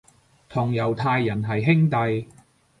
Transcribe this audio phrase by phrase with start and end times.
[0.49, 2.27] 同猶太人係兄弟